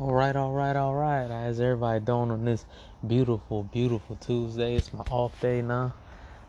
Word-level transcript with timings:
All 0.00 0.12
right, 0.12 0.36
all 0.36 0.52
right, 0.52 0.76
all 0.76 0.94
right. 0.94 1.28
How's 1.28 1.58
everybody 1.58 1.98
doing 1.98 2.30
on 2.30 2.44
this 2.44 2.64
beautiful, 3.04 3.64
beautiful 3.64 4.14
Tuesday? 4.14 4.76
It's 4.76 4.92
my 4.92 5.02
off 5.10 5.40
day 5.40 5.60
now. 5.60 5.92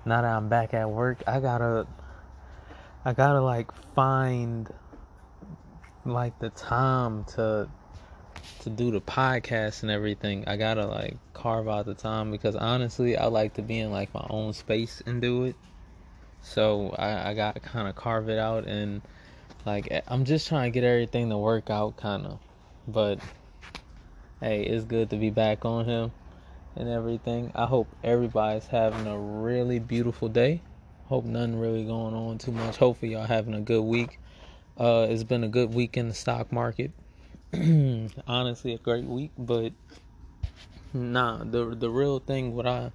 Now 0.06 0.22
that 0.22 0.28
I'm 0.28 0.50
back 0.50 0.76
at 0.76 0.88
work, 0.88 1.24
I 1.26 1.40
gotta, 1.40 1.88
I 3.04 3.14
gotta 3.14 3.42
like 3.42 3.72
find 3.96 4.72
like 6.06 6.38
the 6.38 6.52
time 6.52 7.24
to 7.36 7.68
to 8.60 8.70
do 8.70 8.92
the 8.92 9.02
podcast 9.02 9.82
and 9.82 9.90
everything. 9.90 10.44
I 10.46 10.56
gotta 10.56 10.86
like 10.86 11.18
carve 11.34 11.68
out 11.68 11.88
the 11.88 11.96
time 11.96 12.30
because 12.30 12.56
honestly, 12.56 13.18
I 13.18 13.26
like 13.26 13.56
to 13.56 13.64
be 13.64 13.80
in 13.80 13.90
like 13.90 14.14
my 14.14 14.28
own 14.30 14.54
space 14.54 15.02
and 15.08 15.24
do 15.24 15.46
it. 15.46 15.56
So 16.44 16.94
I, 17.00 17.32
I 17.32 17.34
gotta 17.34 17.62
kind 17.62 17.88
of 17.88 17.96
carve 17.96 18.30
it 18.30 18.38
out 18.38 18.68
and 18.68 19.02
like 19.66 20.04
I'm 20.08 20.24
just 20.24 20.48
trying 20.48 20.72
to 20.72 20.80
get 20.80 20.86
everything 20.86 21.32
to 21.32 21.38
work 21.40 21.72
out, 21.72 21.98
kind 21.98 22.28
of. 22.28 22.38
But 22.88 23.20
hey, 24.42 24.64
it's 24.64 24.86
good 24.86 25.10
to 25.10 25.18
be 25.18 25.30
back 25.30 25.66
on 25.66 25.86
him 25.86 26.12
and 26.76 26.90
everything. 26.90 27.52
I 27.56 27.66
hope 27.66 27.88
everybody's 28.04 28.68
having 28.68 29.06
a 29.08 29.18
really 29.18 29.80
beautiful 29.80 30.30
day. 30.30 30.62
Hope 31.06 31.26
nothing 31.26 31.60
really 31.60 31.84
going 31.86 32.14
on 32.14 32.38
too 32.38 32.52
much. 32.52 32.78
Hopefully 32.78 33.14
y'all 33.14 33.26
having 33.26 33.54
a 33.54 33.62
good 33.62 33.84
week. 33.84 34.20
Uh, 34.78 35.08
it's 35.10 35.24
been 35.24 35.44
a 35.44 35.48
good 35.48 35.74
week 35.74 35.98
in 35.98 36.08
the 36.08 36.14
stock 36.14 36.52
market. 36.52 36.92
Honestly, 38.28 38.74
a 38.74 38.78
great 38.78 39.06
week, 39.06 39.32
but 39.38 39.74
nah, 40.94 41.44
the 41.44 41.76
the 41.76 41.90
real 41.90 42.20
thing 42.20 42.56
what 42.56 42.68
I 42.68 42.92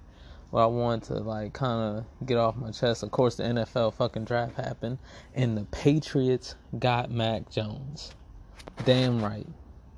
what 0.49 0.63
I 0.63 0.65
want 0.67 1.03
to 1.05 1.15
like 1.15 1.53
kind 1.53 1.97
of 1.97 2.25
get 2.25 2.37
off 2.37 2.55
my 2.55 2.71
chest. 2.71 3.03
Of 3.03 3.11
course, 3.11 3.35
the 3.35 3.43
NFL 3.43 3.93
fucking 3.95 4.23
draft 4.23 4.55
happened, 4.55 4.97
and 5.33 5.57
the 5.57 5.65
Patriots 5.65 6.55
got 6.79 7.11
Mac 7.11 7.49
Jones. 7.49 8.13
Damn 8.85 9.21
right. 9.23 9.47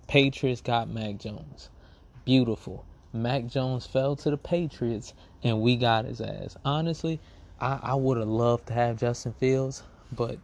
Patriots 0.07 0.61
got 0.61 0.89
Mac 0.89 1.17
Jones. 1.17 1.69
Beautiful. 2.23 2.85
Mac 3.13 3.47
Jones 3.47 3.85
fell 3.85 4.15
to 4.15 4.29
the 4.29 4.37
Patriots 4.37 5.13
and 5.43 5.61
we 5.61 5.75
got 5.75 6.05
his 6.05 6.21
ass. 6.21 6.55
Honestly, 6.63 7.19
I, 7.59 7.79
I 7.83 7.95
would 7.95 8.17
have 8.17 8.27
loved 8.27 8.67
to 8.67 8.73
have 8.73 8.97
Justin 8.97 9.33
Fields, 9.33 9.83
but 10.11 10.37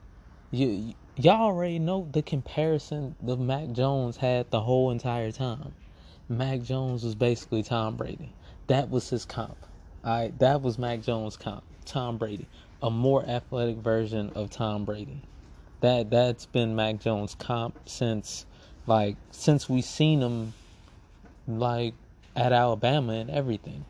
you 0.51 0.93
y'all 1.15 1.41
already 1.41 1.79
know 1.79 2.07
the 2.11 2.21
comparison 2.21 3.15
that 3.21 3.39
Mac 3.39 3.71
Jones 3.71 4.17
had 4.17 4.49
the 4.51 4.61
whole 4.61 4.91
entire 4.91 5.31
time. 5.31 5.73
Mac 6.27 6.61
Jones 6.61 7.03
was 7.03 7.15
basically 7.15 7.63
Tom 7.63 7.95
Brady. 7.95 8.33
That 8.67 8.89
was 8.89 9.09
his 9.09 9.25
comp. 9.25 9.57
Alright, 10.03 10.37
that 10.39 10.61
was 10.61 10.77
Mac 10.77 11.01
Jones 11.01 11.37
comp. 11.37 11.63
Tom 11.85 12.17
Brady. 12.17 12.47
A 12.81 12.89
more 12.89 13.25
athletic 13.25 13.77
version 13.77 14.31
of 14.35 14.49
Tom 14.49 14.83
Brady. 14.83 15.21
That 15.81 16.09
that's 16.09 16.45
been 16.45 16.75
Mac 16.75 16.99
Jones 16.99 17.35
comp 17.35 17.77
since 17.87 18.45
like 18.85 19.15
since 19.31 19.69
we 19.69 19.81
seen 19.81 20.21
him 20.21 20.53
like 21.47 21.93
at 22.35 22.51
Alabama 22.51 23.13
and 23.13 23.29
everything. 23.29 23.85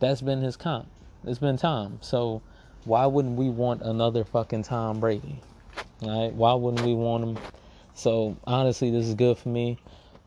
That's 0.00 0.20
been 0.20 0.42
his 0.42 0.56
comp. 0.56 0.88
It's 1.24 1.38
been 1.38 1.56
Tom. 1.56 1.98
So 2.00 2.42
why 2.84 3.06
wouldn't 3.06 3.36
we 3.36 3.48
want 3.48 3.82
another 3.82 4.24
fucking 4.24 4.62
Tom 4.64 5.00
Brady? 5.00 5.40
Right? 6.02 6.32
Why 6.32 6.54
wouldn't 6.54 6.86
we 6.86 6.94
want 6.94 7.24
him? 7.24 7.38
So 7.94 8.36
honestly, 8.44 8.90
this 8.90 9.06
is 9.06 9.14
good 9.14 9.38
for 9.38 9.48
me. 9.48 9.78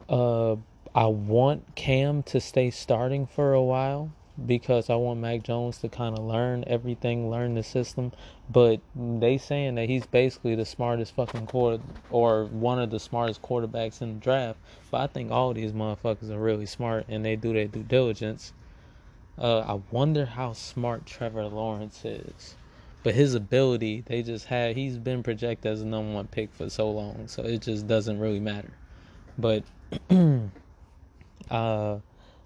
Uh, 0.09 0.57
I 0.93 1.05
want 1.05 1.75
Cam 1.75 2.23
to 2.23 2.41
stay 2.41 2.69
starting 2.69 3.25
for 3.25 3.53
a 3.53 3.61
while 3.61 4.11
because 4.45 4.89
I 4.89 4.95
want 4.95 5.19
Mac 5.19 5.43
Jones 5.43 5.77
to 5.79 5.89
kind 5.89 6.17
of 6.17 6.23
learn 6.23 6.63
everything, 6.67 7.29
learn 7.29 7.55
the 7.55 7.63
system. 7.63 8.11
But 8.49 8.81
they 8.95 9.37
saying 9.37 9.75
that 9.75 9.89
he's 9.89 10.05
basically 10.05 10.55
the 10.55 10.65
smartest 10.65 11.15
fucking 11.15 11.47
quarter 11.47 11.81
or 12.09 12.45
one 12.45 12.79
of 12.79 12.89
the 12.89 12.99
smartest 12.99 13.41
quarterbacks 13.41 14.01
in 14.01 14.15
the 14.15 14.19
draft. 14.19 14.59
But 14.89 15.01
I 15.01 15.07
think 15.07 15.31
all 15.31 15.53
these 15.53 15.71
motherfuckers 15.71 16.29
are 16.29 16.39
really 16.39 16.65
smart 16.65 17.05
and 17.07 17.23
they 17.23 17.35
do 17.35 17.53
their 17.53 17.67
due 17.67 17.83
diligence. 17.83 18.53
Uh, 19.37 19.59
I 19.59 19.79
wonder 19.91 20.25
how 20.25 20.53
smart 20.53 21.05
Trevor 21.05 21.45
Lawrence 21.45 22.03
is. 22.05 22.55
But 23.03 23.15
his 23.15 23.33
ability, 23.33 24.03
they 24.05 24.21
just 24.21 24.45
have 24.45 24.75
he's 24.75 24.97
been 24.97 25.23
projected 25.23 25.71
as 25.71 25.81
a 25.81 25.85
number 25.85 26.13
one 26.13 26.27
pick 26.27 26.53
for 26.53 26.69
so 26.69 26.91
long, 26.91 27.27
so 27.27 27.41
it 27.43 27.61
just 27.61 27.87
doesn't 27.87 28.19
really 28.19 28.39
matter. 28.39 28.71
But 29.37 29.63
uh 31.49 31.97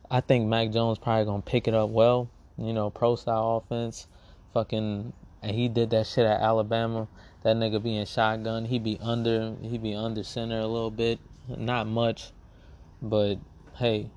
I 0.09 0.21
think 0.21 0.47
Mac 0.47 0.71
Jones 0.71 0.97
probably 0.97 1.25
gonna 1.25 1.41
pick 1.41 1.67
it 1.67 1.73
up 1.73 1.89
well. 1.89 2.29
You 2.57 2.73
know, 2.73 2.89
pro 2.89 3.15
style 3.15 3.63
offense, 3.63 4.07
fucking, 4.53 5.11
and 5.41 5.51
he 5.55 5.67
did 5.67 5.89
that 5.89 6.07
shit 6.07 6.25
at 6.25 6.41
Alabama. 6.41 7.07
That 7.43 7.57
nigga 7.57 7.81
be 7.81 7.97
in 7.97 8.05
shotgun. 8.05 8.65
He 8.65 8.79
be 8.79 8.97
under. 9.01 9.55
He 9.61 9.77
be 9.77 9.93
under 9.93 10.23
center 10.23 10.59
a 10.59 10.67
little 10.67 10.91
bit, 10.91 11.19
not 11.47 11.87
much, 11.87 12.31
but 13.01 13.35
hey, 13.75 14.09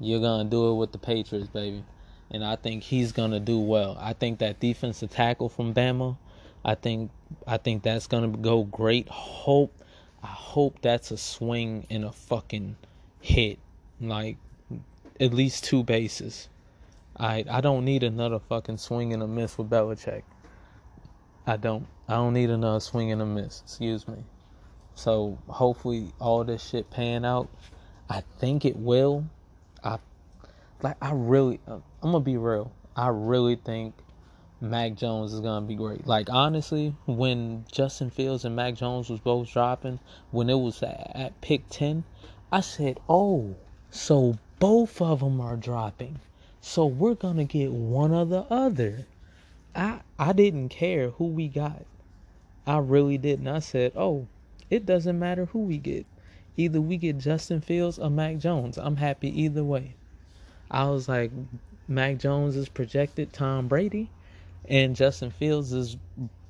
you're 0.00 0.20
gonna 0.20 0.48
do 0.48 0.70
it 0.70 0.74
with 0.74 0.92
the 0.92 0.98
Patriots, 0.98 1.48
baby. 1.48 1.84
And 2.30 2.44
I 2.44 2.56
think 2.56 2.82
he's 2.82 3.12
gonna 3.12 3.40
do 3.40 3.58
well. 3.58 3.96
I 4.00 4.12
think 4.12 4.38
that 4.38 4.60
defensive 4.60 5.10
tackle 5.10 5.48
from 5.48 5.74
Bama, 5.74 6.16
I 6.64 6.74
think 6.74 7.10
I 7.46 7.58
think 7.58 7.82
that's 7.82 8.06
gonna 8.06 8.28
go 8.28 8.64
great. 8.64 9.08
Hope 9.08 9.72
I 10.22 10.28
hope 10.28 10.80
that's 10.80 11.10
a 11.10 11.18
swing 11.18 11.86
and 11.90 12.04
a 12.04 12.12
fucking 12.12 12.76
hit. 13.20 13.58
Like 14.00 14.38
at 15.20 15.32
least 15.32 15.64
two 15.64 15.84
bases. 15.84 16.48
I 17.16 17.44
I 17.48 17.60
don't 17.60 17.84
need 17.84 18.02
another 18.02 18.40
fucking 18.40 18.78
swing 18.78 19.12
and 19.12 19.22
a 19.22 19.26
miss 19.26 19.56
with 19.56 19.70
Belichick. 19.70 20.22
I 21.46 21.56
don't. 21.56 21.86
I 22.08 22.14
don't 22.14 22.32
need 22.34 22.50
another 22.50 22.80
swing 22.80 23.12
and 23.12 23.22
a 23.22 23.26
miss. 23.26 23.60
Excuse 23.62 24.08
me. 24.08 24.24
So 24.94 25.38
hopefully 25.48 26.12
all 26.20 26.44
this 26.44 26.68
shit 26.68 26.90
pan 26.90 27.24
out. 27.24 27.48
I 28.08 28.22
think 28.38 28.64
it 28.64 28.76
will. 28.76 29.26
I 29.82 29.98
like. 30.82 30.96
I 31.00 31.12
really. 31.12 31.60
I'm 31.66 31.82
gonna 32.02 32.20
be 32.20 32.36
real. 32.36 32.72
I 32.96 33.08
really 33.08 33.56
think 33.56 33.94
Mac 34.60 34.94
Jones 34.94 35.32
is 35.32 35.40
gonna 35.40 35.66
be 35.66 35.74
great. 35.74 36.06
Like 36.06 36.30
honestly, 36.30 36.94
when 37.06 37.64
Justin 37.70 38.10
Fields 38.10 38.44
and 38.44 38.56
Mac 38.56 38.74
Jones 38.74 39.10
was 39.10 39.20
both 39.20 39.52
dropping, 39.52 40.00
when 40.30 40.48
it 40.48 40.58
was 40.58 40.82
at, 40.82 41.12
at 41.14 41.40
pick 41.40 41.68
ten, 41.68 42.04
I 42.50 42.60
said, 42.60 42.98
"Oh, 43.08 43.54
so 43.90 44.38
both 44.58 45.00
of 45.00 45.20
them 45.20 45.40
are 45.40 45.56
dropping. 45.56 46.20
So 46.60 46.86
we're 46.86 47.14
going 47.14 47.36
to 47.36 47.44
get 47.44 47.72
one 47.72 48.12
or 48.12 48.24
the 48.24 48.42
other. 48.50 49.06
I 49.74 50.00
I 50.18 50.32
didn't 50.32 50.70
care 50.70 51.10
who 51.10 51.26
we 51.26 51.48
got. 51.48 51.84
I 52.66 52.78
really 52.78 53.18
didn't. 53.18 53.48
I 53.48 53.58
said, 53.58 53.92
"Oh, 53.94 54.26
it 54.70 54.86
doesn't 54.86 55.18
matter 55.18 55.46
who 55.46 55.60
we 55.60 55.78
get. 55.78 56.06
Either 56.56 56.80
we 56.80 56.96
get 56.96 57.18
Justin 57.18 57.60
Fields 57.60 57.98
or 57.98 58.10
Mac 58.10 58.38
Jones. 58.38 58.78
I'm 58.78 58.96
happy 58.96 59.28
either 59.42 59.64
way." 59.64 59.94
I 60.70 60.88
was 60.88 61.08
like, 61.08 61.30
Mac 61.86 62.18
Jones 62.18 62.56
is 62.56 62.68
projected 62.68 63.32
Tom 63.32 63.68
Brady, 63.68 64.10
and 64.66 64.96
Justin 64.96 65.30
Fields 65.30 65.72
is 65.72 65.98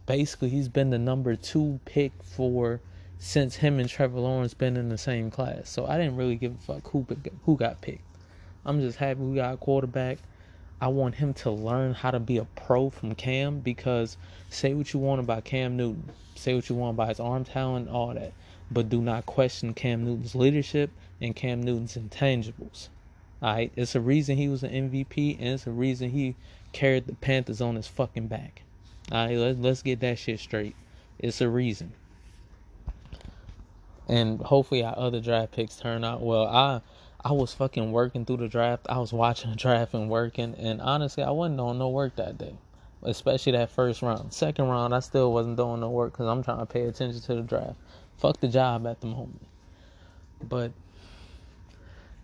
basically 0.06 0.50
he's 0.50 0.68
been 0.68 0.90
the 0.90 0.98
number 0.98 1.34
two 1.34 1.80
pick 1.84 2.12
for 2.22 2.80
since 3.24 3.56
him 3.56 3.80
and 3.80 3.88
Trevor 3.88 4.20
Lawrence 4.20 4.52
been 4.52 4.76
in 4.76 4.90
the 4.90 4.98
same 4.98 5.30
class. 5.30 5.70
So 5.70 5.86
I 5.86 5.96
didn't 5.96 6.16
really 6.16 6.36
give 6.36 6.52
a 6.52 6.58
fuck 6.58 6.90
who 6.90 7.06
who 7.46 7.56
got 7.56 7.80
picked. 7.80 8.04
I'm 8.66 8.82
just 8.82 8.98
happy 8.98 9.20
we 9.20 9.36
got 9.36 9.54
a 9.54 9.56
quarterback. 9.56 10.18
I 10.78 10.88
want 10.88 11.14
him 11.14 11.32
to 11.34 11.50
learn 11.50 11.94
how 11.94 12.10
to 12.10 12.20
be 12.20 12.36
a 12.36 12.44
pro 12.44 12.90
from 12.90 13.14
Cam 13.14 13.60
because 13.60 14.18
say 14.50 14.74
what 14.74 14.92
you 14.92 15.00
want 15.00 15.20
about 15.20 15.44
Cam 15.44 15.74
Newton, 15.74 16.10
say 16.34 16.54
what 16.54 16.68
you 16.68 16.76
want 16.76 16.96
about 16.96 17.08
his 17.08 17.18
arm 17.18 17.46
talent, 17.46 17.88
all 17.88 18.12
that, 18.12 18.34
but 18.70 18.90
do 18.90 19.00
not 19.00 19.24
question 19.24 19.72
Cam 19.72 20.04
Newton's 20.04 20.34
leadership 20.34 20.90
and 21.18 21.34
Cam 21.34 21.62
Newton's 21.62 21.96
intangibles. 21.96 22.90
All 23.40 23.54
right, 23.54 23.72
it's 23.74 23.94
a 23.94 24.02
reason 24.02 24.36
he 24.36 24.48
was 24.48 24.62
an 24.62 24.90
MVP, 24.90 25.38
and 25.38 25.48
it's 25.48 25.66
a 25.66 25.70
reason 25.70 26.10
he 26.10 26.36
carried 26.72 27.06
the 27.06 27.14
Panthers 27.14 27.62
on 27.62 27.76
his 27.76 27.86
fucking 27.86 28.26
back. 28.26 28.60
All 29.10 29.26
right, 29.26 29.38
let's 29.38 29.58
let's 29.58 29.82
get 29.82 30.00
that 30.00 30.18
shit 30.18 30.40
straight. 30.40 30.76
It's 31.18 31.40
a 31.40 31.48
reason 31.48 31.94
and 34.08 34.40
hopefully 34.40 34.84
our 34.84 34.96
other 34.98 35.20
draft 35.20 35.52
picks 35.52 35.76
turn 35.76 36.04
out 36.04 36.20
well. 36.20 36.46
I 36.46 36.80
I 37.26 37.32
was 37.32 37.54
fucking 37.54 37.90
working 37.90 38.26
through 38.26 38.36
the 38.38 38.48
draft. 38.48 38.86
I 38.88 38.98
was 38.98 39.12
watching 39.12 39.50
the 39.50 39.56
draft 39.56 39.94
and 39.94 40.10
working, 40.10 40.54
and 40.58 40.82
honestly, 40.82 41.22
I 41.22 41.30
wasn't 41.30 41.56
doing 41.56 41.78
no 41.78 41.88
work 41.88 42.16
that 42.16 42.36
day, 42.36 42.54
especially 43.02 43.52
that 43.52 43.70
first 43.70 44.02
round. 44.02 44.32
Second 44.32 44.68
round, 44.68 44.94
I 44.94 45.00
still 45.00 45.32
wasn't 45.32 45.56
doing 45.56 45.80
no 45.80 45.88
work 45.88 46.12
because 46.12 46.26
I'm 46.26 46.42
trying 46.42 46.58
to 46.58 46.66
pay 46.66 46.82
attention 46.82 47.22
to 47.22 47.34
the 47.36 47.42
draft. 47.42 47.76
Fuck 48.18 48.40
the 48.40 48.48
job 48.48 48.86
at 48.86 49.00
the 49.00 49.06
moment. 49.06 49.46
But 50.46 50.72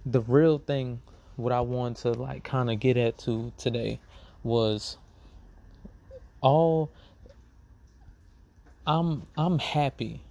the 0.04 0.20
real 0.20 0.58
thing, 0.58 1.00
what 1.36 1.52
I 1.52 1.62
wanted 1.62 1.96
to 2.02 2.12
like 2.12 2.44
kind 2.44 2.70
of 2.70 2.78
get 2.78 2.98
at 2.98 3.16
to 3.20 3.52
today 3.56 4.00
was 4.42 4.98
all. 6.42 6.90
I'm 8.86 9.26
I'm 9.36 9.58
happy 9.58 10.22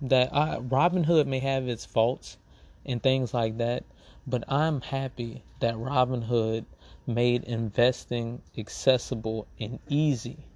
that 0.00 0.34
I, 0.34 0.58
Robinhood 0.58 1.26
may 1.26 1.40
have 1.40 1.68
its 1.68 1.84
faults 1.84 2.38
and 2.86 3.02
things 3.02 3.34
like 3.34 3.58
that, 3.58 3.84
but 4.26 4.44
I'm 4.50 4.80
happy 4.80 5.44
that 5.60 5.74
Robinhood 5.74 6.66
made 7.06 7.44
investing 7.44 8.42
accessible 8.56 9.48
and 9.58 9.78
easy 9.88 10.46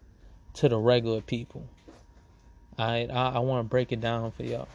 to 0.54 0.68
the 0.68 0.78
regular 0.78 1.20
people. 1.20 1.66
I 2.78 3.06
I, 3.12 3.30
I 3.30 3.38
want 3.40 3.64
to 3.64 3.68
break 3.68 3.92
it 3.92 4.00
down 4.00 4.30
for 4.32 4.44
y'all. 4.44 4.68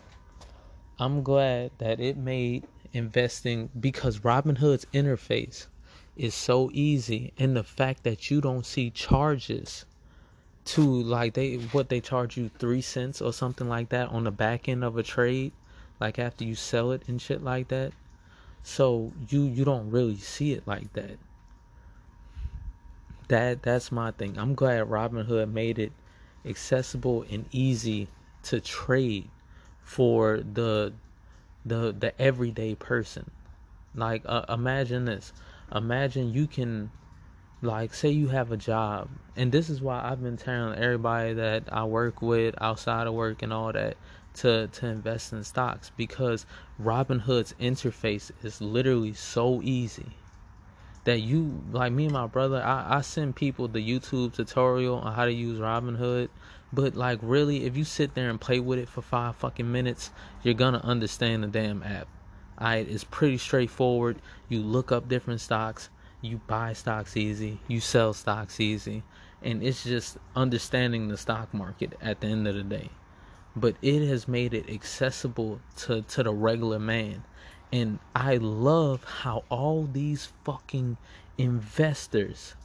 I'm 0.99 1.21
glad 1.21 1.71
that 1.77 1.99
it 1.99 2.17
made 2.17 2.67
investing 2.93 3.69
because 3.79 4.19
Robinhood's 4.19 4.85
interface 4.93 5.67
is 6.15 6.33
so 6.33 6.71
easy 6.73 7.33
and 7.37 7.55
the 7.55 7.63
fact 7.63 8.03
that 8.03 8.31
you 8.31 8.41
don't 8.41 8.65
see 8.65 8.89
charges 8.89 9.85
to 10.67 10.81
like 10.81 11.33
they 11.33 11.55
what 11.71 11.89
they 11.89 12.01
charge 12.01 12.37
you 12.37 12.49
3 12.59 12.81
cents 12.81 13.21
or 13.21 13.33
something 13.33 13.69
like 13.69 13.89
that 13.89 14.09
on 14.09 14.25
the 14.25 14.31
back 14.31 14.67
end 14.67 14.83
of 14.83 14.97
a 14.97 15.03
trade 15.03 15.53
like 15.99 16.19
after 16.19 16.43
you 16.43 16.55
sell 16.55 16.91
it 16.91 17.03
and 17.07 17.21
shit 17.21 17.43
like 17.43 17.69
that. 17.69 17.91
So 18.63 19.11
you 19.29 19.43
you 19.43 19.65
don't 19.65 19.89
really 19.89 20.17
see 20.17 20.53
it 20.53 20.67
like 20.67 20.93
that. 20.93 21.17
That 23.29 23.63
that's 23.63 23.91
my 23.91 24.11
thing. 24.11 24.37
I'm 24.37 24.55
glad 24.55 24.87
robinhood 24.87 25.51
made 25.51 25.79
it 25.79 25.91
accessible 26.45 27.25
and 27.29 27.45
easy 27.51 28.07
to 28.43 28.59
trade 28.59 29.29
for 29.81 30.39
the 30.39 30.93
the 31.65 31.95
the 31.97 32.21
everyday 32.21 32.75
person. 32.75 33.31
Like 33.95 34.23
uh, 34.25 34.45
imagine 34.49 35.05
this. 35.05 35.33
Imagine 35.73 36.33
you 36.33 36.47
can 36.47 36.91
like 37.61 37.93
say 37.93 38.09
you 38.09 38.27
have 38.27 38.51
a 38.51 38.57
job 38.57 39.09
and 39.35 39.51
this 39.51 39.69
is 39.69 39.81
why 39.81 39.99
i've 40.03 40.21
been 40.21 40.37
telling 40.37 40.77
everybody 40.77 41.33
that 41.33 41.63
i 41.71 41.83
work 41.83 42.21
with 42.21 42.53
outside 42.61 43.07
of 43.07 43.13
work 43.13 43.41
and 43.41 43.51
all 43.51 43.71
that 43.71 43.97
to 44.33 44.67
to 44.67 44.85
invest 44.85 45.33
in 45.33 45.43
stocks 45.43 45.91
because 45.97 46.45
robinhood's 46.81 47.53
interface 47.59 48.31
is 48.43 48.61
literally 48.61 49.13
so 49.13 49.61
easy 49.63 50.11
that 51.03 51.19
you 51.19 51.63
like 51.71 51.91
me 51.91 52.03
and 52.03 52.13
my 52.13 52.27
brother 52.27 52.61
I, 52.61 52.97
I 52.97 53.01
send 53.01 53.35
people 53.35 53.67
the 53.67 53.79
youtube 53.79 54.35
tutorial 54.35 54.99
on 54.99 55.13
how 55.13 55.25
to 55.25 55.33
use 55.33 55.59
robinhood 55.59 56.29
but 56.71 56.95
like 56.95 57.17
really 57.23 57.65
if 57.65 57.75
you 57.75 57.83
sit 57.83 58.13
there 58.13 58.29
and 58.29 58.39
play 58.39 58.59
with 58.59 58.77
it 58.77 58.89
for 58.89 59.01
five 59.01 59.35
fucking 59.35 59.71
minutes 59.71 60.11
you're 60.43 60.53
gonna 60.53 60.81
understand 60.83 61.43
the 61.43 61.47
damn 61.47 61.81
app 61.81 62.07
it's 62.59 63.03
pretty 63.03 63.37
straightforward. 63.37 64.17
You 64.49 64.61
look 64.61 64.91
up 64.91 65.07
different 65.07 65.41
stocks, 65.41 65.89
you 66.21 66.41
buy 66.47 66.73
stocks 66.73 67.15
easy, 67.15 67.59
you 67.67 67.79
sell 67.79 68.13
stocks 68.13 68.59
easy, 68.59 69.03
and 69.41 69.61
it's 69.61 69.83
just 69.83 70.17
understanding 70.35 71.07
the 71.07 71.17
stock 71.17 71.53
market 71.53 71.93
at 72.01 72.21
the 72.21 72.27
end 72.27 72.47
of 72.47 72.55
the 72.55 72.63
day. 72.63 72.89
But 73.55 73.75
it 73.81 74.07
has 74.07 74.27
made 74.27 74.53
it 74.53 74.69
accessible 74.69 75.59
to, 75.77 76.01
to 76.01 76.23
the 76.23 76.33
regular 76.33 76.79
man. 76.79 77.23
And 77.71 77.99
I 78.15 78.37
love 78.37 79.03
how 79.03 79.43
all 79.49 79.89
these 79.91 80.31
fucking 80.43 80.97
investors 81.37 82.55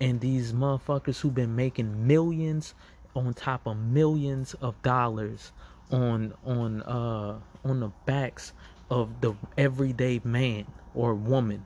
and 0.00 0.20
these 0.20 0.52
motherfuckers 0.52 1.20
who've 1.20 1.34
been 1.34 1.56
making 1.56 2.06
millions 2.06 2.74
on 3.14 3.34
top 3.34 3.66
of 3.66 3.76
millions 3.76 4.54
of 4.54 4.80
dollars 4.82 5.52
on 5.90 6.32
on 6.44 6.82
uh 6.82 7.38
on 7.64 7.80
the 7.80 7.90
backs 8.06 8.52
of 8.90 9.20
the 9.20 9.34
everyday 9.58 10.20
man 10.24 10.64
or 10.94 11.14
woman 11.14 11.64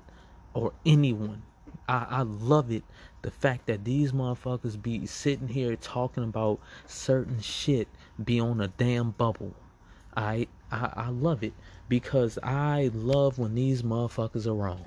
or 0.54 0.72
anyone. 0.86 1.42
I, 1.88 2.06
I 2.08 2.22
love 2.22 2.70
it. 2.70 2.84
The 3.22 3.30
fact 3.30 3.66
that 3.66 3.84
these 3.84 4.12
motherfuckers 4.12 4.80
be 4.80 5.06
sitting 5.06 5.48
here 5.48 5.76
talking 5.76 6.24
about 6.24 6.60
certain 6.86 7.40
shit 7.40 7.88
be 8.22 8.40
on 8.40 8.60
a 8.60 8.68
damn 8.68 9.10
bubble. 9.10 9.54
I 10.16 10.46
I, 10.70 10.92
I 10.96 11.08
love 11.10 11.42
it 11.42 11.52
because 11.88 12.38
I 12.42 12.90
love 12.94 13.38
when 13.38 13.54
these 13.54 13.82
motherfuckers 13.82 14.46
are 14.46 14.54
wrong. 14.54 14.84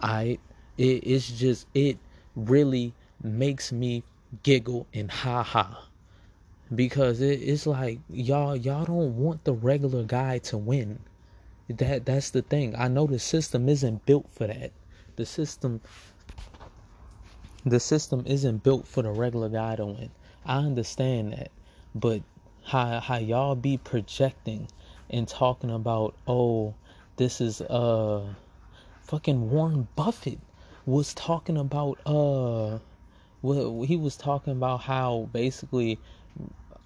I 0.00 0.38
it, 0.78 1.06
it's 1.06 1.30
just 1.30 1.66
it 1.74 1.98
really 2.34 2.94
makes 3.22 3.72
me 3.72 4.02
giggle 4.42 4.86
and 4.92 5.10
ha 5.10 5.42
ha 5.42 5.88
because 6.74 7.20
it, 7.20 7.40
it's 7.42 7.66
like 7.66 8.00
y'all 8.08 8.56
y'all 8.56 8.84
don't 8.84 9.16
want 9.16 9.44
the 9.44 9.52
regular 9.52 10.02
guy 10.02 10.38
to 10.38 10.58
win 10.58 11.00
that 11.68 12.06
that's 12.06 12.30
the 12.30 12.42
thing. 12.42 12.74
I 12.76 12.88
know 12.88 13.06
the 13.06 13.18
system 13.18 13.68
isn't 13.68 14.06
built 14.06 14.26
for 14.30 14.46
that. 14.46 14.72
The 15.16 15.26
system 15.26 15.80
the 17.64 17.80
system 17.80 18.22
isn't 18.26 18.62
built 18.62 18.86
for 18.86 19.02
the 19.02 19.10
regular 19.10 19.48
guy 19.48 19.74
to 19.76 19.86
win. 19.86 20.10
I 20.44 20.58
understand 20.58 21.32
that. 21.32 21.50
But 21.94 22.22
how 22.64 23.00
how 23.00 23.18
y'all 23.18 23.54
be 23.54 23.76
projecting 23.78 24.68
and 25.10 25.26
talking 25.26 25.70
about, 25.70 26.14
oh, 26.26 26.74
this 27.16 27.40
is 27.40 27.60
uh 27.62 28.24
fucking 29.02 29.50
Warren 29.50 29.88
Buffett 29.96 30.38
was 30.84 31.14
talking 31.14 31.56
about 31.56 31.98
uh 32.06 32.78
well 33.42 33.82
he 33.82 33.96
was 33.96 34.16
talking 34.16 34.52
about 34.52 34.82
how 34.82 35.28
basically 35.32 35.98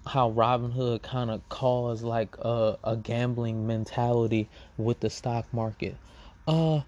how 0.07 0.31
Robinhood 0.31 1.03
kind 1.03 1.29
of 1.29 1.47
caused 1.49 2.03
like 2.03 2.35
a, 2.39 2.77
a 2.83 2.97
gambling 2.97 3.67
mentality 3.67 4.49
with 4.77 4.99
the 4.99 5.09
stock 5.09 5.45
market. 5.53 5.95
Uh, 6.47 6.81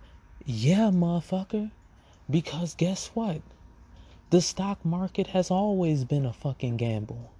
yeah, 0.46 0.92
motherfucker. 0.92 1.72
Because 2.30 2.76
guess 2.76 3.12
what? 3.14 3.42
The 4.30 4.42
stock 4.42 4.84
market 4.84 5.28
has 5.28 5.52
always 5.52 6.06
been 6.06 6.26
a 6.26 6.34
fucking 6.34 6.78
gamble. 6.78 7.34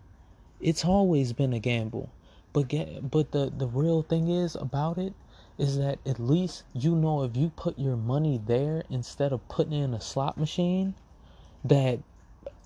It's 0.60 0.86
always 0.86 1.34
been 1.34 1.54
a 1.54 1.60
gamble. 1.60 2.10
But 2.54 2.68
get 2.68 3.10
but 3.10 3.32
the 3.32 3.52
the 3.56 3.68
real 3.68 4.04
thing 4.04 4.30
is 4.30 4.56
about 4.56 4.98
it 4.98 5.14
is 5.58 5.78
that 5.78 6.00
at 6.06 6.20
least 6.20 6.64
you 6.74 6.96
know 6.96 7.24
if 7.24 7.36
you 7.36 7.50
put 7.50 7.78
your 7.80 7.96
money 7.96 8.40
there 8.46 8.84
instead 8.90 9.34
of 9.34 9.48
putting 9.50 9.74
in 9.74 9.94
a 9.94 10.02
slot 10.02 10.38
machine 10.38 10.94
that 11.64 12.00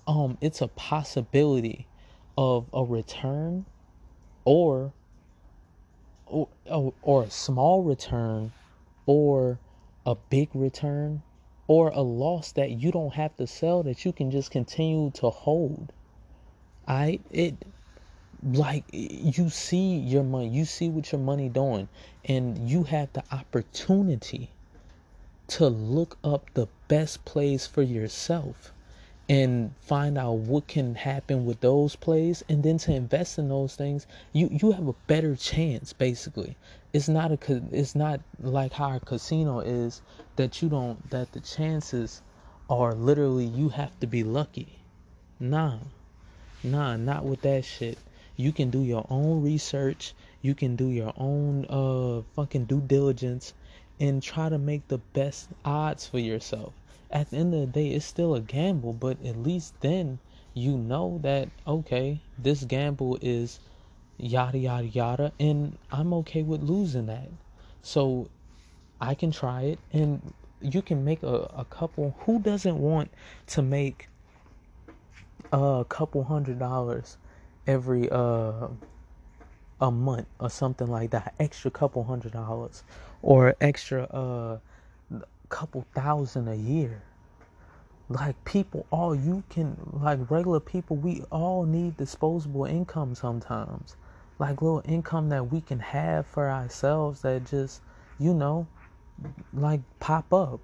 um 0.06 0.36
it's 0.40 0.60
a 0.60 0.68
possibility 0.68 1.86
of 2.36 2.66
a 2.72 2.84
return 2.84 3.64
or 4.44 4.92
or, 6.26 6.48
or 7.02 7.22
a 7.24 7.30
small 7.30 7.82
return 7.82 8.52
or 9.06 9.58
a 10.08 10.14
big 10.14 10.48
return 10.54 11.22
or 11.66 11.90
a 11.90 12.00
loss 12.00 12.52
that 12.52 12.70
you 12.70 12.90
don't 12.90 13.12
have 13.12 13.36
to 13.36 13.46
sell 13.46 13.82
that 13.82 14.06
you 14.06 14.12
can 14.12 14.30
just 14.30 14.50
continue 14.50 15.10
to 15.10 15.28
hold. 15.28 15.92
I 16.86 17.20
it 17.30 17.66
like 18.42 18.84
you 18.92 19.50
see 19.50 19.96
your 19.98 20.22
money 20.24 20.48
you 20.48 20.64
see 20.64 20.88
what 20.88 21.12
your 21.12 21.20
money 21.20 21.48
doing 21.50 21.88
and 22.24 22.70
you 22.70 22.84
have 22.84 23.12
the 23.12 23.24
opportunity 23.32 24.48
to 25.48 25.68
look 25.68 26.16
up 26.24 26.48
the 26.54 26.68
best 26.88 27.24
plays 27.26 27.66
for 27.66 27.82
yourself 27.82 28.72
and 29.30 29.70
find 29.82 30.16
out 30.16 30.32
what 30.32 30.66
can 30.66 30.94
happen 30.94 31.44
with 31.44 31.60
those 31.60 31.94
plays 31.96 32.42
and 32.48 32.62
then 32.62 32.78
to 32.78 32.94
invest 32.94 33.38
in 33.38 33.50
those 33.50 33.76
things 33.76 34.06
you 34.32 34.48
you 34.50 34.72
have 34.72 34.88
a 34.88 34.94
better 35.06 35.36
chance 35.36 35.92
basically. 35.92 36.56
It's 36.94 37.08
not 37.08 37.30
a 37.30 37.62
it's 37.70 37.94
not 37.94 38.20
like 38.40 38.72
how 38.72 38.96
a 38.96 39.00
casino 39.00 39.60
is 39.60 40.00
that 40.36 40.62
you 40.62 40.70
don't 40.70 41.10
that 41.10 41.32
the 41.32 41.40
chances 41.40 42.22
are 42.70 42.94
literally 42.94 43.44
you 43.44 43.68
have 43.68 43.98
to 44.00 44.06
be 44.06 44.24
lucky. 44.24 44.78
Nah. 45.38 45.78
Nah 46.64 46.96
not 46.96 47.24
with 47.24 47.42
that 47.42 47.66
shit. 47.66 47.98
You 48.36 48.52
can 48.52 48.70
do 48.70 48.82
your 48.82 49.06
own 49.10 49.42
research. 49.42 50.14
You 50.40 50.54
can 50.54 50.74
do 50.74 50.88
your 50.88 51.12
own 51.18 51.66
uh 51.68 52.22
fucking 52.34 52.64
due 52.64 52.80
diligence 52.80 53.52
and 54.00 54.22
try 54.22 54.48
to 54.48 54.58
make 54.58 54.88
the 54.88 54.98
best 55.12 55.48
odds 55.66 56.06
for 56.06 56.18
yourself 56.18 56.72
at 57.10 57.30
the 57.30 57.36
end 57.36 57.54
of 57.54 57.60
the 57.60 57.66
day, 57.66 57.88
it's 57.88 58.04
still 58.04 58.34
a 58.34 58.40
gamble, 58.40 58.92
but 58.92 59.24
at 59.24 59.36
least 59.36 59.74
then 59.80 60.18
you 60.54 60.76
know 60.76 61.18
that, 61.22 61.48
okay, 61.66 62.20
this 62.38 62.64
gamble 62.64 63.18
is 63.22 63.60
yada, 64.18 64.58
yada, 64.58 64.86
yada, 64.86 65.32
and 65.40 65.78
I'm 65.90 66.12
okay 66.14 66.42
with 66.42 66.62
losing 66.62 67.06
that. 67.06 67.28
So 67.82 68.28
I 69.00 69.14
can 69.14 69.30
try 69.30 69.62
it, 69.62 69.78
and 69.92 70.34
you 70.60 70.82
can 70.82 71.04
make 71.04 71.22
a, 71.22 71.50
a 71.56 71.64
couple. 71.64 72.16
Who 72.20 72.40
doesn't 72.40 72.78
want 72.78 73.10
to 73.48 73.62
make 73.62 74.08
a 75.52 75.84
couple 75.88 76.24
hundred 76.24 76.58
dollars 76.58 77.16
every 77.66 78.08
uh 78.10 78.68
a 79.80 79.90
month 79.90 80.26
or 80.40 80.50
something 80.50 80.88
like 80.88 81.10
that 81.10 81.34
extra 81.38 81.70
couple 81.70 82.04
hundred 82.04 82.32
dollars 82.32 82.82
or 83.22 83.54
extra 83.60 84.04
uh 84.04 84.58
couple 85.48 85.86
thousand 85.94 86.48
a 86.48 86.56
year. 86.56 87.02
Like 88.08 88.42
people, 88.44 88.86
all 88.90 89.14
you 89.14 89.44
can, 89.50 89.76
like 89.92 90.30
regular 90.30 90.60
people, 90.60 90.96
we 90.96 91.22
all 91.30 91.64
need 91.66 91.96
disposable 91.96 92.64
income 92.64 93.14
sometimes. 93.14 93.96
Like 94.38 94.62
little 94.62 94.82
income 94.86 95.28
that 95.30 95.50
we 95.52 95.60
can 95.60 95.80
have 95.80 96.26
for 96.26 96.50
ourselves 96.50 97.22
that 97.22 97.44
just, 97.46 97.82
you 98.18 98.32
know, 98.32 98.68
like 99.52 99.80
pop 100.00 100.32
up. 100.32 100.60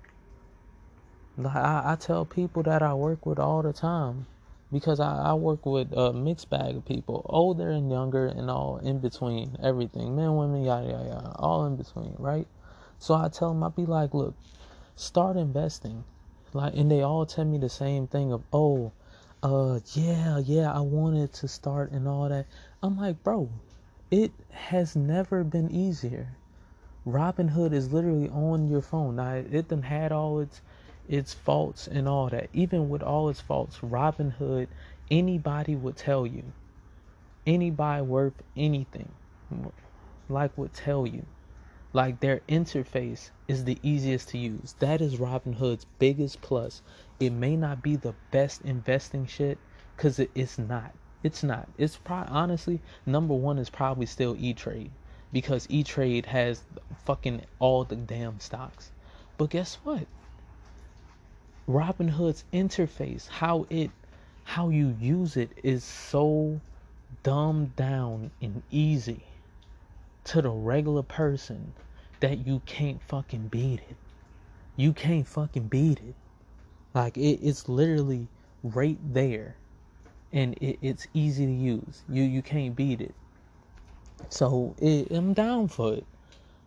Like 1.36 1.56
I, 1.56 1.82
I 1.92 1.96
tell 1.96 2.24
people 2.24 2.62
that 2.64 2.82
I 2.82 2.94
work 2.94 3.26
with 3.26 3.38
all 3.38 3.62
the 3.62 3.72
time 3.72 4.26
because 4.72 5.00
I, 5.00 5.16
I 5.16 5.34
work 5.34 5.66
with 5.66 5.92
a 5.92 6.12
mixed 6.12 6.50
bag 6.50 6.76
of 6.76 6.86
people, 6.86 7.26
older 7.28 7.70
and 7.70 7.90
younger, 7.90 8.26
and 8.26 8.50
all 8.50 8.78
in 8.78 9.00
between, 9.00 9.56
everything, 9.62 10.16
men, 10.16 10.36
women, 10.36 10.64
yada 10.64 10.86
yada 10.88 11.04
yada, 11.08 11.36
all 11.38 11.66
in 11.66 11.76
between, 11.76 12.14
right? 12.18 12.46
So 12.98 13.14
I 13.14 13.28
tell 13.28 13.50
them, 13.50 13.62
I 13.62 13.68
be 13.70 13.86
like, 13.86 14.14
look, 14.14 14.34
start 14.96 15.36
investing 15.36 16.04
like 16.54 16.74
and 16.74 16.90
they 16.90 17.02
all 17.02 17.26
tell 17.26 17.44
me 17.44 17.58
the 17.58 17.68
same 17.70 18.06
thing 18.06 18.32
of 18.32 18.42
oh 18.52 18.92
uh 19.42 19.80
yeah 19.94 20.38
yeah 20.38 20.72
i 20.72 20.80
wanted 20.80 21.32
to 21.32 21.48
start 21.48 21.92
and 21.92 22.08
all 22.08 22.28
that 22.28 22.46
i'm 22.82 22.96
like 22.98 23.22
bro 23.24 23.48
it 24.10 24.32
has 24.52 24.96
never 24.96 25.44
been 25.44 25.70
easier 25.70 26.28
Robinhood 27.06 27.72
is 27.74 27.92
literally 27.92 28.30
on 28.30 28.68
your 28.68 28.82
phone. 28.82 29.16
Now 29.16 29.34
it 29.34 29.68
done 29.68 29.82
had 29.82 30.12
all 30.12 30.40
its 30.40 30.62
its 31.08 31.34
faults 31.34 31.86
and 31.88 32.08
all 32.08 32.30
that. 32.30 32.48
Even 32.54 32.88
with 32.88 33.02
all 33.02 33.28
its 33.28 33.40
faults, 33.40 33.78
Robinhood, 33.82 34.68
anybody 35.10 35.76
would 35.76 35.96
tell 35.96 36.26
you. 36.26 36.44
Anybody 37.46 38.02
worth 38.02 38.42
anything, 38.56 39.10
like 40.28 40.56
would 40.58 40.74
tell 40.74 41.06
you. 41.06 41.26
Like 41.94 42.18
their 42.18 42.40
interface 42.48 43.30
is 43.46 43.62
the 43.64 43.78
easiest 43.80 44.30
to 44.30 44.38
use. 44.38 44.74
That 44.80 45.00
is 45.00 45.18
Robinhood's 45.18 45.86
biggest 46.00 46.42
plus. 46.42 46.82
It 47.20 47.30
may 47.30 47.54
not 47.54 47.84
be 47.84 47.94
the 47.94 48.14
best 48.32 48.62
investing 48.62 49.26
shit, 49.26 49.58
cause 49.96 50.18
it, 50.18 50.32
it's 50.34 50.58
not. 50.58 50.92
It's 51.22 51.44
not. 51.44 51.68
It's 51.78 51.96
probably 51.96 52.32
honestly 52.32 52.80
number 53.06 53.34
one 53.34 53.58
is 53.58 53.70
probably 53.70 54.06
still 54.06 54.36
E 54.40 54.54
Trade 54.54 54.90
because 55.32 55.68
E 55.70 55.84
Trade 55.84 56.26
has 56.26 56.64
fucking 57.04 57.42
all 57.60 57.84
the 57.84 57.94
damn 57.94 58.40
stocks. 58.40 58.90
But 59.38 59.50
guess 59.50 59.76
what? 59.84 60.08
Robinhood's 61.68 62.42
interface, 62.52 63.28
how 63.28 63.68
it 63.70 63.92
how 64.42 64.68
you 64.68 64.96
use 65.00 65.36
it 65.36 65.52
is 65.62 65.84
so 65.84 66.60
dumbed 67.22 67.76
down 67.76 68.32
and 68.42 68.64
easy 68.72 69.22
to 70.24 70.42
the 70.42 70.50
regular 70.50 71.02
person 71.02 71.74
that 72.20 72.46
you 72.46 72.62
can't 72.66 73.02
fucking 73.02 73.48
beat 73.48 73.80
it. 73.90 73.96
You 74.76 74.92
can't 74.92 75.26
fucking 75.26 75.68
beat 75.68 76.00
it. 76.00 76.14
Like 76.94 77.16
it, 77.16 77.40
it's 77.42 77.68
literally 77.68 78.28
right 78.62 78.98
there 79.14 79.56
and 80.32 80.54
it, 80.60 80.78
it's 80.82 81.06
easy 81.14 81.46
to 81.46 81.52
use. 81.52 82.02
You 82.08 82.22
you 82.24 82.42
can't 82.42 82.76
beat 82.76 83.00
it. 83.00 83.14
So 84.30 84.74
it, 84.78 85.10
I'm 85.10 85.34
down 85.34 85.68
for 85.68 85.94
it. 85.94 86.06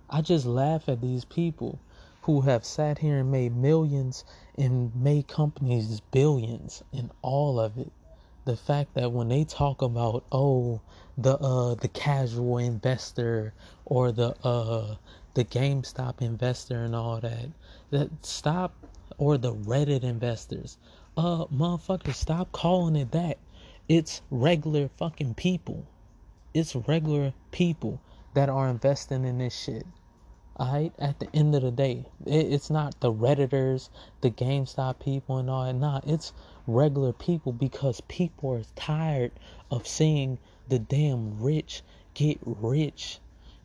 I 0.10 0.22
just 0.22 0.46
laugh 0.46 0.88
at 0.90 1.02
these 1.02 1.26
people 1.26 1.80
who 2.22 2.42
have 2.42 2.66
sat 2.66 3.00
here 3.00 3.20
and 3.20 3.32
made 3.32 3.56
millions 3.56 4.24
and 4.58 4.96
made 4.96 5.28
companies 5.28 6.02
billions 6.12 6.84
and 6.94 7.12
all 7.22 7.60
of 7.60 7.78
it. 7.78 7.92
The 8.48 8.56
fact 8.56 8.94
that 8.94 9.12
when 9.12 9.28
they 9.28 9.44
talk 9.44 9.82
about 9.82 10.24
oh 10.32 10.80
the 11.18 11.38
uh 11.38 11.76
the 11.76 11.90
casual 11.90 12.60
investor 12.60 13.54
or 13.84 14.14
the 14.14 14.38
uh 14.42 14.96
the 15.34 15.44
GameStop 15.44 16.22
investor 16.22 16.86
and 16.86 16.96
all 16.96 17.20
that, 17.20 17.50
that 17.90 18.26
stop 18.26 18.74
or 19.18 19.38
the 19.38 19.54
Reddit 19.54 20.04
investors. 20.04 20.78
Uh 21.18 21.48
motherfucker 21.48 22.14
stop 22.14 22.54
calling 22.54 22.96
it 22.96 23.12
that. 23.12 23.38
It's 23.90 24.22
regular 24.32 24.90
fucking 24.96 25.34
people. 25.34 25.86
It's 26.54 26.74
regular 26.74 27.34
people 27.52 28.00
that 28.34 28.48
are 28.48 28.70
investing 28.70 29.26
in 29.26 29.40
this 29.40 29.60
shit. 29.60 29.86
Alright, 30.58 30.94
at 30.98 31.20
the 31.20 31.28
end 31.36 31.54
of 31.54 31.64
the 31.64 31.72
day, 31.72 32.06
it, 32.26 32.54
it's 32.54 32.70
not 32.70 33.00
the 33.02 33.12
redditors, 33.12 33.90
the 34.22 34.32
GameStop 34.32 35.02
people, 35.02 35.38
and 35.38 35.50
all 35.50 35.66
that. 35.66 35.76
Nah, 35.76 36.00
it's 36.08 36.32
regular 36.68 37.14
people 37.14 37.52
because 37.54 38.02
people 38.02 38.54
are 38.54 38.64
tired 38.76 39.32
of 39.72 39.88
seeing 39.88 40.38
the 40.70 40.80
damn 40.80 41.42
rich 41.42 41.82
get 42.14 42.38
rich 42.46 43.20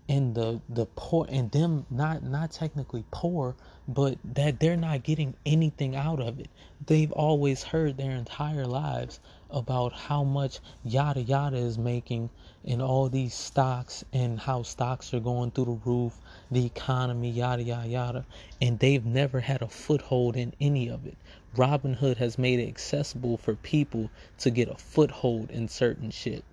and 0.09 0.35
the 0.35 0.61
the 0.69 0.87
poor 0.97 1.27
and 1.31 1.51
them 1.53 1.87
not 1.91 2.23
not 2.23 2.53
technically 2.53 3.05
poor 3.11 3.55
but 3.89 4.19
that 4.25 4.61
they're 4.61 4.77
not 4.77 5.03
getting 5.03 5.35
anything 5.47 5.97
out 5.97 6.21
of 6.21 6.41
it. 6.41 6.49
They've 6.87 7.13
always 7.13 7.63
heard 7.63 7.97
their 7.97 8.13
entire 8.13 8.67
lives 8.67 9.21
about 9.53 9.93
how 9.93 10.25
much 10.25 10.61
yada 10.85 11.23
yada 11.23 11.57
is 11.59 11.79
making 11.79 12.31
in 12.65 12.81
all 12.81 13.09
these 13.09 13.35
stocks 13.35 14.05
and 14.13 14.41
how 14.41 14.63
stocks 14.63 15.15
are 15.15 15.21
going 15.21 15.51
through 15.53 15.67
the 15.67 15.91
roof 15.91 16.19
the 16.51 16.67
economy 16.67 17.31
yada 17.31 17.63
yada 17.63 17.89
yada. 17.89 18.27
And 18.61 18.79
they've 18.79 19.05
never 19.05 19.41
had 19.41 19.63
a 19.63 19.69
foothold 19.69 20.37
in 20.37 20.55
any 20.61 20.89
of 20.89 21.07
it. 21.07 21.17
Robinhood 21.57 22.17
has 22.19 22.39
made 22.39 22.61
it 22.61 22.69
accessible 22.69 23.37
for 23.37 23.55
people 23.57 24.11
to 24.39 24.51
get 24.51 24.69
a 24.69 24.77
foothold 24.77 25.51
in 25.51 25.69
certain 25.69 26.11
shit. 26.11 26.45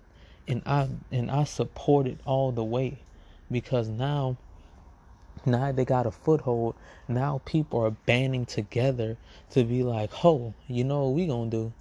And 0.48 0.62
i 0.66 0.88
and 1.12 1.30
i 1.30 1.44
support 1.44 2.06
it 2.06 2.18
all 2.26 2.52
the 2.52 2.64
way 2.64 2.98
because 3.50 3.88
now 3.88 4.36
now 5.46 5.72
they 5.72 5.84
got 5.86 6.06
a 6.06 6.10
foothold. 6.10 6.74
Now 7.08 7.40
people 7.44 7.80
are 7.80 7.90
banding 7.92 8.46
together 8.46 9.16
to 9.50 9.64
be 9.64 9.82
like 9.82 10.24
oh 10.24 10.54
you 10.68 10.84
know 10.84 11.04
what 11.06 11.14
we 11.16 11.26
gonna 11.26 11.50
do 11.50 11.72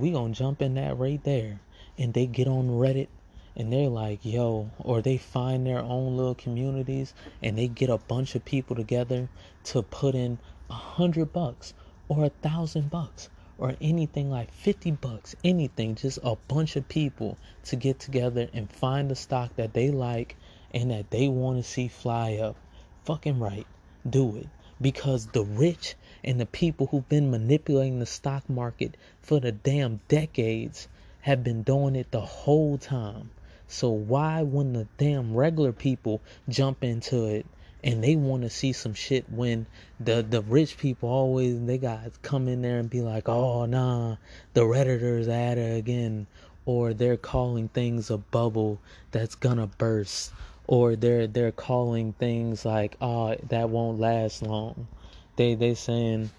we 0.00 0.10
gonna 0.12 0.34
jump 0.34 0.62
in 0.62 0.74
that 0.74 0.96
right 0.98 1.22
there 1.24 1.60
and 1.98 2.14
they 2.14 2.26
get 2.26 2.46
on 2.46 2.68
reddit 2.68 3.08
and 3.56 3.72
they're 3.72 3.88
like 3.88 4.24
yo 4.24 4.70
or 4.78 5.00
they 5.00 5.16
find 5.16 5.66
their 5.66 5.80
own 5.80 6.16
little 6.16 6.34
communities 6.34 7.14
and 7.42 7.56
they 7.56 7.68
get 7.68 7.90
a 7.90 7.98
bunch 7.98 8.34
of 8.34 8.44
people 8.44 8.76
together 8.76 9.28
to 9.64 9.82
put 9.82 10.14
in 10.14 10.38
a 10.70 10.74
hundred 10.74 11.32
bucks 11.32 11.74
or 12.08 12.24
a 12.24 12.30
thousand 12.30 12.90
bucks 12.90 13.28
or 13.58 13.74
anything 13.80 14.30
like 14.30 14.52
50 14.52 14.92
bucks 14.92 15.34
anything 15.44 15.94
just 15.94 16.18
a 16.22 16.36
bunch 16.48 16.76
of 16.76 16.88
people 16.88 17.38
to 17.64 17.76
get 17.76 17.98
together 17.98 18.48
and 18.52 18.70
find 18.70 19.10
the 19.10 19.16
stock 19.16 19.56
that 19.56 19.72
they 19.74 19.90
like 19.90 20.36
and 20.72 20.90
that 20.90 21.10
they 21.10 21.28
want 21.28 21.56
to 21.56 21.62
see 21.62 21.88
fly 21.88 22.36
up, 22.36 22.56
fucking 23.04 23.38
right, 23.38 23.66
do 24.08 24.36
it. 24.36 24.48
Because 24.80 25.26
the 25.28 25.42
rich 25.42 25.94
and 26.26 26.40
the 26.40 26.46
people 26.46 26.88
who've 26.88 27.08
been 27.08 27.30
manipulating 27.30 28.00
the 28.00 28.06
stock 28.06 28.50
market 28.50 28.96
for 29.22 29.38
the 29.38 29.52
damn 29.52 30.00
decades 30.08 30.88
have 31.20 31.44
been 31.44 31.62
doing 31.62 31.94
it 31.94 32.10
the 32.10 32.20
whole 32.20 32.76
time. 32.76 33.30
So 33.68 33.90
why 33.90 34.42
when 34.42 34.72
the 34.72 34.88
damn 34.98 35.34
regular 35.34 35.72
people 35.72 36.20
jump 36.48 36.82
into 36.82 37.26
it 37.26 37.46
and 37.84 38.02
they 38.02 38.16
want 38.16 38.42
to 38.42 38.50
see 38.50 38.72
some 38.72 38.94
shit 38.94 39.24
when 39.30 39.66
the 40.00 40.26
the 40.28 40.42
rich 40.42 40.76
people 40.78 41.08
always 41.08 41.64
they 41.64 41.78
got 41.78 42.22
come 42.22 42.48
in 42.48 42.62
there 42.62 42.78
and 42.78 42.90
be 42.90 43.00
like, 43.00 43.28
"Oh, 43.28 43.66
nah, 43.66 44.16
the 44.54 44.62
redditors 44.62 45.28
at 45.28 45.58
it 45.58 45.78
again." 45.78 46.26
Or 46.64 46.92
they're 46.92 47.16
calling 47.16 47.68
things 47.68 48.10
a 48.10 48.18
bubble 48.18 48.80
that's 49.12 49.36
gonna 49.36 49.68
burst 49.68 50.32
or 50.66 50.96
they're 50.96 51.26
they're 51.28 51.52
calling 51.52 52.12
things 52.14 52.64
like 52.64 52.96
oh 53.00 53.36
that 53.48 53.70
won't 53.70 54.00
last 54.00 54.42
long 54.42 54.88
they 55.36 55.54
they 55.54 55.74
saying 55.74 56.30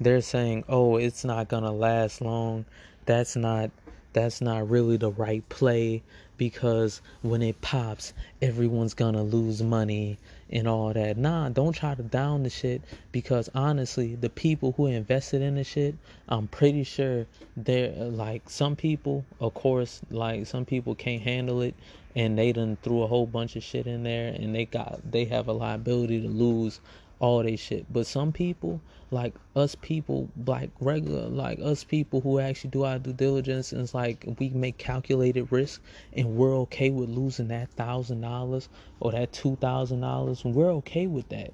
they're 0.00 0.20
saying 0.20 0.64
oh 0.68 0.96
it's 0.96 1.24
not 1.24 1.48
gonna 1.48 1.72
last 1.72 2.20
long. 2.20 2.64
That's 3.06 3.36
not 3.36 3.70
that's 4.12 4.40
not 4.40 4.68
really 4.68 4.96
the 4.96 5.10
right 5.10 5.46
play 5.48 6.02
because 6.36 7.00
when 7.22 7.42
it 7.42 7.60
pops 7.60 8.12
everyone's 8.42 8.94
gonna 8.94 9.22
lose 9.22 9.62
money 9.62 10.18
and 10.50 10.68
all 10.68 10.92
that. 10.92 11.16
Nah 11.16 11.48
don't 11.48 11.72
try 11.72 11.94
to 11.94 12.02
down 12.02 12.42
the 12.42 12.50
shit 12.50 12.82
because 13.12 13.48
honestly 13.54 14.14
the 14.14 14.28
people 14.28 14.72
who 14.76 14.86
invested 14.86 15.42
in 15.42 15.54
the 15.54 15.64
shit 15.64 15.94
i'm 16.28 16.46
pretty 16.48 16.84
sure 16.84 17.26
they're 17.56 17.94
uh, 17.98 18.04
like 18.04 18.48
some 18.48 18.76
people 18.76 19.24
of 19.40 19.54
course 19.54 20.00
like 20.10 20.46
some 20.46 20.64
people 20.64 20.94
can't 20.94 21.22
handle 21.22 21.62
it 21.62 21.74
and 22.14 22.38
they 22.38 22.52
done 22.52 22.76
threw 22.82 23.02
a 23.02 23.06
whole 23.06 23.26
bunch 23.26 23.56
of 23.56 23.62
shit 23.62 23.86
in 23.86 24.02
there 24.02 24.34
and 24.38 24.54
they 24.54 24.64
got 24.66 25.00
they 25.10 25.24
have 25.24 25.48
a 25.48 25.52
liability 25.52 26.20
to 26.20 26.28
lose 26.28 26.80
all 27.20 27.42
they 27.42 27.56
shit. 27.56 27.92
But 27.92 28.06
some 28.06 28.32
people, 28.32 28.80
like 29.10 29.34
us 29.54 29.74
people, 29.74 30.30
like 30.46 30.70
regular, 30.80 31.28
like 31.28 31.58
us 31.60 31.84
people 31.84 32.20
who 32.20 32.38
actually 32.38 32.70
do 32.70 32.84
our 32.84 32.98
due 32.98 33.12
diligence, 33.12 33.72
and 33.72 33.80
it's 33.80 33.94
like 33.94 34.24
we 34.38 34.50
make 34.50 34.78
calculated 34.78 35.50
risk, 35.52 35.82
and 36.12 36.36
we're 36.36 36.56
okay 36.60 36.90
with 36.90 37.08
losing 37.08 37.48
that 37.48 37.70
thousand 37.72 38.20
dollars 38.20 38.68
or 39.00 39.12
that 39.12 39.32
two 39.32 39.56
thousand 39.56 40.00
dollars. 40.00 40.44
We're 40.44 40.72
okay 40.72 41.06
with 41.06 41.28
that. 41.30 41.52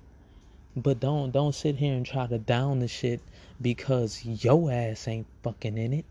But 0.77 1.01
don't 1.01 1.33
don't 1.33 1.55
sit 1.55 1.77
here 1.77 1.95
and 1.95 2.07
try 2.07 2.27
to 2.27 2.39
down 2.39 2.81
the 2.81 2.89
shit 2.89 3.21
because 3.61 4.25
your 4.25 4.73
ass 4.73 5.07
ain't 5.07 5.27
fucking 5.43 5.79
in 5.79 5.93
it. 5.93 6.07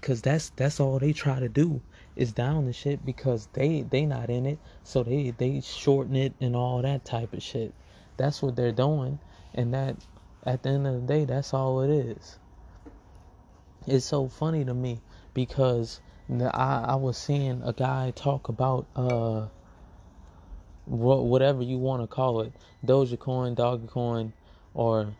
Cause 0.00 0.22
that's 0.22 0.50
that's 0.50 0.80
all 0.80 0.98
they 0.98 1.12
try 1.12 1.38
to 1.40 1.48
do 1.48 1.80
is 2.16 2.32
down 2.32 2.66
the 2.66 2.72
shit 2.72 3.04
because 3.06 3.48
they 3.52 3.82
they 3.82 4.06
not 4.06 4.30
in 4.30 4.46
it, 4.46 4.58
so 4.82 5.02
they 5.04 5.30
they 5.30 5.60
shorten 5.60 6.16
it 6.16 6.34
and 6.40 6.56
all 6.56 6.82
that 6.82 7.04
type 7.04 7.32
of 7.34 7.42
shit. 7.42 7.72
That's 8.16 8.42
what 8.42 8.56
they're 8.56 8.72
doing, 8.72 9.18
and 9.54 9.74
that 9.74 9.96
at 10.44 10.62
the 10.62 10.70
end 10.70 10.86
of 10.86 10.94
the 10.94 11.06
day, 11.06 11.24
that's 11.24 11.54
all 11.54 11.82
it 11.82 11.90
is. 11.90 12.38
It's 13.86 14.06
so 14.06 14.28
funny 14.28 14.64
to 14.64 14.74
me 14.74 15.00
because 15.34 16.00
I 16.30 16.84
I 16.88 16.94
was 16.96 17.16
seeing 17.16 17.62
a 17.62 17.72
guy 17.72 18.12
talk 18.14 18.48
about 18.48 18.86
uh 18.94 19.46
whatever 20.86 21.62
you 21.62 21.78
want 21.78 22.02
to 22.02 22.06
call 22.06 22.40
it, 22.40 22.52
Dogecoin, 22.84 23.56
Dogecoin, 23.56 24.32
or 24.74 25.14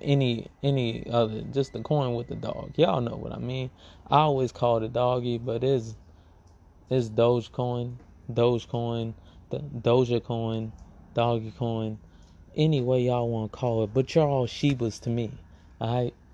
any 0.00 0.48
any 0.62 1.08
other 1.10 1.42
just 1.42 1.72
the 1.72 1.80
coin 1.80 2.14
with 2.14 2.28
the 2.28 2.36
dog. 2.36 2.74
Y'all 2.76 3.00
know 3.00 3.16
what 3.16 3.32
I 3.32 3.38
mean. 3.38 3.70
I 4.08 4.18
always 4.18 4.52
call 4.52 4.82
it 4.82 4.92
doggy, 4.92 5.38
but 5.38 5.64
it's 5.64 5.96
it's 6.90 7.08
Dogecoin, 7.08 7.94
Dogecoin, 8.30 9.14
the 9.50 9.58
Doja 9.58 10.22
coin, 11.16 11.40
Doggy 11.40 11.52
coin, 11.58 11.98
any 12.56 12.82
way 12.82 13.02
y'all 13.02 13.28
want 13.28 13.52
to 13.52 13.58
call 13.58 13.84
it. 13.84 13.90
But 13.94 14.14
you're 14.14 14.26
all 14.26 14.46
Shibas 14.46 15.00
to 15.02 15.10
me. 15.10 15.32
Alright? 15.80 16.14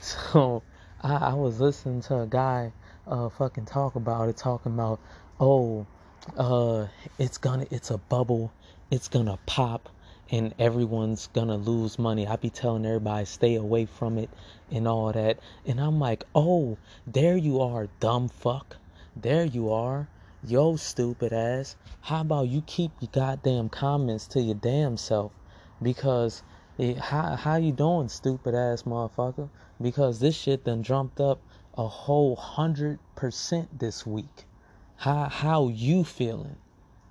So 0.00 0.62
I, 1.02 1.14
I 1.16 1.34
was 1.34 1.60
listening 1.60 2.00
to 2.02 2.20
a 2.20 2.26
guy 2.26 2.72
uh 3.06 3.28
fucking 3.28 3.66
talk 3.66 3.96
about 3.96 4.28
it, 4.28 4.36
talking 4.36 4.72
about 4.72 5.00
oh 5.40 5.86
uh 6.36 6.86
it's 7.18 7.38
gonna 7.38 7.66
it's 7.70 7.90
a 7.90 7.98
bubble 7.98 8.52
it's 8.92 9.08
gonna 9.08 9.38
pop 9.46 9.88
and 10.30 10.54
everyone's 10.58 11.28
gonna 11.32 11.56
lose 11.56 11.98
money 11.98 12.26
i 12.28 12.36
be 12.36 12.48
telling 12.48 12.86
everybody 12.86 13.24
stay 13.24 13.56
away 13.56 13.86
from 13.86 14.18
it 14.18 14.30
and 14.70 14.86
all 14.86 15.12
that 15.12 15.40
and 15.66 15.80
i'm 15.80 15.98
like 15.98 16.24
oh 16.34 16.78
there 17.06 17.36
you 17.36 17.60
are 17.60 17.88
dumb 17.98 18.28
fuck 18.28 18.76
there 19.16 19.44
you 19.44 19.72
are 19.72 20.06
yo 20.46 20.76
stupid 20.76 21.32
ass 21.32 21.76
how 22.00 22.20
about 22.20 22.48
you 22.48 22.62
keep 22.62 22.90
your 23.00 23.10
goddamn 23.12 23.68
comments 23.68 24.26
to 24.26 24.40
your 24.40 24.54
damn 24.54 24.96
self 24.96 25.32
because 25.80 26.42
it, 26.78 26.96
how, 26.98 27.36
how 27.36 27.56
you 27.56 27.72
doing 27.72 28.08
stupid 28.08 28.54
ass 28.54 28.82
motherfucker 28.82 29.48
because 29.80 30.20
this 30.20 30.36
shit 30.36 30.64
done 30.64 30.82
jumped 30.82 31.20
up 31.20 31.40
a 31.74 31.86
whole 31.86 32.36
hundred 32.36 32.98
percent 33.14 33.78
this 33.78 34.06
week 34.06 34.46
how 35.02 35.28
how 35.28 35.66
you 35.66 36.04
feeling, 36.04 36.54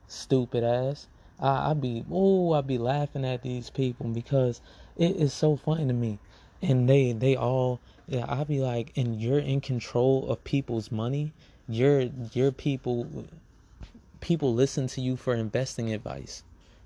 stupid 0.08 0.64
ass? 0.64 1.08
I 1.38 1.72
I 1.72 1.74
be 1.74 2.06
oh 2.10 2.54
I 2.54 2.62
be 2.62 2.78
laughing 2.78 3.26
at 3.26 3.44
these 3.44 3.70
people 3.70 4.08
because 4.08 4.62
it 4.96 5.18
is 5.18 5.34
so 5.34 5.58
funny 5.58 5.88
to 5.88 5.94
me, 5.94 6.20
and 6.62 6.88
they 6.88 7.12
they 7.12 7.36
all 7.36 7.82
yeah 8.08 8.26
I 8.30 8.46
be 8.46 8.62
like, 8.62 8.94
and 8.96 9.22
you're 9.22 9.40
in 9.40 9.60
control 9.60 10.30
of 10.30 10.46
people's 10.46 10.90
money. 10.90 11.34
You're 11.72 12.10
you're 12.34 12.52
people 12.52 13.26
people 14.20 14.54
listen 14.54 14.88
to 14.88 15.00
you 15.00 15.16
for 15.16 15.34
investing 15.34 15.94
advice. 15.94 16.44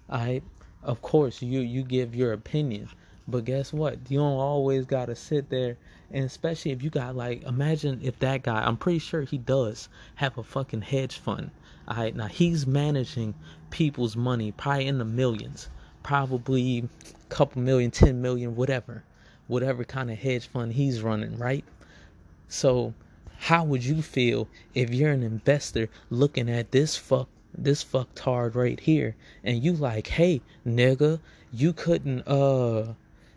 I 0.09 0.43
of 0.83 1.01
course 1.01 1.41
you 1.41 1.61
you 1.61 1.81
give 1.81 2.13
your 2.13 2.33
opinion, 2.33 2.89
but 3.27 3.45
guess 3.45 3.73
what? 3.73 3.97
You 4.09 4.19
don't 4.19 4.37
always 4.37 4.85
gotta 4.85 5.15
sit 5.15 5.49
there 5.49 5.77
and 6.11 6.23
especially 6.23 6.71
if 6.71 6.83
you 6.83 6.91
got 6.91 7.15
like 7.15 7.41
imagine 7.43 7.99
if 8.03 8.19
that 8.19 8.43
guy 8.43 8.63
I'm 8.63 8.77
pretty 8.77 8.99
sure 8.99 9.23
he 9.23 9.39
does 9.39 9.89
have 10.15 10.37
a 10.37 10.43
fucking 10.43 10.83
hedge 10.83 11.17
fund. 11.17 11.49
Alright, 11.87 12.15
now 12.15 12.27
he's 12.27 12.67
managing 12.67 13.33
people's 13.71 14.15
money, 14.15 14.51
probably 14.51 14.85
in 14.85 14.99
the 14.99 15.05
millions. 15.05 15.67
Probably 16.03 16.79
a 16.79 17.29
couple 17.29 17.59
million, 17.63 17.89
ten 17.89 18.21
million, 18.21 18.55
whatever. 18.55 19.03
Whatever 19.47 19.83
kind 19.83 20.11
of 20.11 20.19
hedge 20.19 20.45
fund 20.45 20.73
he's 20.73 21.01
running, 21.01 21.39
right? 21.39 21.65
So 22.47 22.93
how 23.37 23.63
would 23.63 23.83
you 23.83 24.01
feel 24.01 24.47
if 24.73 24.91
you're 24.91 25.11
an 25.11 25.23
investor 25.23 25.89
looking 26.09 26.49
at 26.49 26.71
this 26.71 26.95
fuck 26.95 27.29
this 27.53 27.83
fucktard 27.83 28.55
right 28.55 28.79
here? 28.79 29.15
And 29.43 29.63
you 29.63 29.73
like, 29.73 30.07
hey 30.07 30.41
nigga, 30.65 31.19
you 31.51 31.73
couldn't 31.73 32.27
uh 32.27 32.93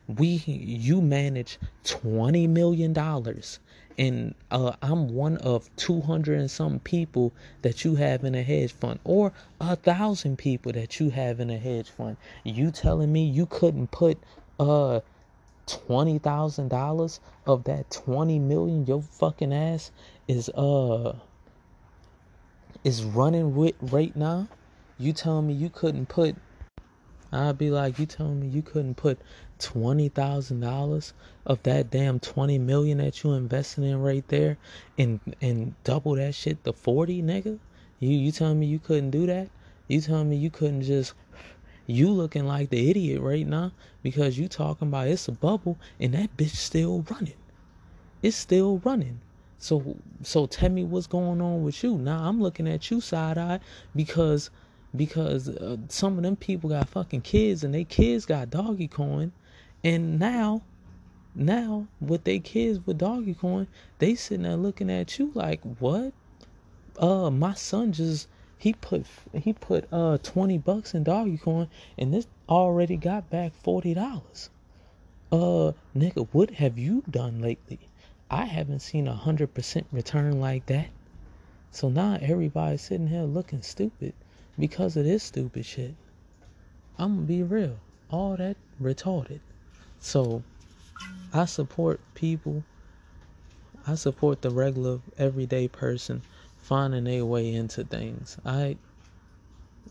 we 0.07 0.43
you 0.47 1.02
manage 1.02 1.59
20 1.85 2.47
million 2.47 2.93
dollars 2.93 3.59
and 3.99 4.35
uh, 4.50 4.73
I'm 4.81 5.09
one 5.09 5.37
of 5.38 5.75
200 5.76 6.38
and 6.38 6.50
some 6.50 6.78
people 6.78 7.33
that 7.62 7.85
you 7.85 7.97
have 7.97 8.25
in 8.25 8.35
a 8.35 8.43
hedge 8.43 8.73
fund 8.73 9.00
or 9.05 9.33
a 9.61 9.75
thousand 9.75 10.38
people 10.38 10.73
that 10.73 11.00
you 11.00 11.11
have 11.11 11.40
in 11.40 11.50
a 11.50 11.59
hedge 11.59 11.90
fund. 11.90 12.17
You 12.45 12.71
telling 12.71 13.12
me 13.12 13.25
you 13.25 13.47
couldn't 13.47 13.90
put 13.90 14.19
uh 14.61 15.00
$20,000 15.69 17.21
of 17.47 17.65
that 17.65 17.91
20 17.91 18.39
million 18.39 18.87
your 18.87 19.03
fucking 19.03 19.53
ass 19.53 19.91
is 20.27 20.49
uh 20.51 21.19
is 22.85 23.05
running 23.05 23.55
with 23.55 23.75
right 23.81 24.17
now 24.17 24.49
you 24.99 25.13
telling 25.13 25.47
me 25.47 25.55
you 25.55 25.71
couldn't 25.71 26.07
put 26.09 26.37
I'd 27.33 27.59
be 27.59 27.71
like, 27.71 27.99
you 27.99 28.07
telling 28.07 28.41
me 28.41 28.49
you 28.49 28.63
couldn't 28.63 28.95
put 28.97 29.21
twenty 29.59 30.09
thousand 30.09 30.61
dollars 30.61 31.13
of 31.45 31.63
that 31.65 31.91
damn 31.91 32.21
twenty 32.21 32.59
million 32.59 32.99
that 32.99 33.23
you 33.23 33.33
invested 33.33 33.85
in 33.85 34.01
right 34.01 34.27
there 34.29 34.57
and 34.97 35.21
and 35.41 35.75
double 35.85 36.15
that 36.17 36.35
shit 36.35 36.65
to 36.65 36.73
forty, 36.73 37.23
nigga? 37.23 37.61
You 38.01 38.11
you 38.11 38.33
telling 38.33 38.59
me 38.61 38.67
you 38.67 38.79
couldn't 38.79 39.11
do 39.11 39.27
that? 39.27 39.51
You 39.89 40.01
telling 40.01 40.31
me 40.31 40.37
you 40.37 40.51
couldn't 40.51 40.83
just 40.83 41.15
you 41.88 42.11
looking 42.11 42.47
like 42.47 42.68
the 42.68 42.90
idiot 42.90 43.21
right 43.21 43.47
now 43.47 43.73
because 44.02 44.38
you 44.38 44.47
talking 44.47 44.88
about 44.88 45.08
it's 45.08 45.26
a 45.26 45.32
bubble 45.32 45.78
and 45.99 46.13
that 46.13 46.36
bitch 46.36 46.54
still 46.54 47.04
running. 47.10 47.32
It's 48.23 48.36
still 48.36 48.78
running. 48.84 49.21
So 49.58 49.97
so 50.23 50.47
tell 50.47 50.69
me 50.69 50.84
what's 50.84 51.06
going 51.06 51.41
on 51.41 51.65
with 51.65 51.82
you. 51.82 51.97
Now 51.97 52.28
I'm 52.28 52.43
looking 52.43 52.69
at 52.69 52.91
you 52.91 53.00
side 53.00 53.39
eye 53.39 53.60
because 53.97 54.50
because 54.95 55.49
uh, 55.49 55.78
some 55.89 56.19
of 56.19 56.23
them 56.23 56.36
people 56.36 56.71
got 56.71 56.89
fucking 56.89 57.23
kids 57.23 57.65
and 57.65 57.75
they 57.75 57.84
kids 57.84 58.26
got 58.26 58.50
doggy 58.50 58.89
coin 58.89 59.32
and 59.82 60.19
now 60.19 60.63
now 61.34 61.86
with 62.00 62.25
they 62.25 62.39
kids 62.39 62.80
with 62.86 62.99
doggy 62.99 63.34
coin 63.34 63.67
they 63.99 64.15
sitting 64.15 64.45
there 64.45 64.56
looking 64.56 64.91
at 64.91 65.19
you 65.19 65.30
like 65.34 65.60
what 65.78 66.13
uh 66.99 67.30
my 67.30 67.52
son 67.54 67.93
just 67.93 68.28
he 68.58 68.73
put 68.73 69.06
he 69.32 69.52
put 69.52 69.86
uh 69.92 70.18
20 70.18 70.58
bucks 70.58 70.94
in 70.94 71.04
doggy 71.04 71.38
coin 71.38 71.68
and 71.97 72.12
this 72.12 72.26
already 72.49 72.97
got 72.97 73.30
back 73.30 73.54
40 73.54 73.94
dollars 73.94 74.50
uh 75.30 75.73
nigga 75.97 76.26
what 76.32 76.50
have 76.50 76.76
you 76.78 77.02
done 77.08 77.40
lately 77.40 77.78
i 78.30 78.44
haven't 78.44 78.80
seen 78.80 79.06
a 79.06 79.14
hundred 79.14 79.54
percent 79.54 79.86
return 79.92 80.40
like 80.40 80.66
that 80.66 80.88
so 81.71 81.88
now 81.88 82.18
everybody's 82.21 82.82
sitting 82.82 83.08
here 83.08 83.23
looking 83.23 83.62
stupid 83.62 84.12
because 84.58 84.97
of 84.97 85.04
this 85.04 85.23
stupid 85.23 85.64
shit. 85.64 85.94
I'm 86.99 87.16
gonna 87.16 87.26
be 87.26 87.42
real. 87.42 87.78
All 88.10 88.36
that 88.36 88.56
retarded. 88.82 89.40
So 90.00 90.42
I 91.32 91.44
support 91.44 92.00
people. 92.14 92.64
I 93.86 93.94
support 93.94 94.42
the 94.42 94.50
regular 94.50 95.00
everyday 95.16 95.68
person 95.68 96.23
finding 96.69 97.04
their 97.04 97.25
way 97.25 97.52
into 97.52 97.85
things. 97.85 98.37
I 98.45 98.76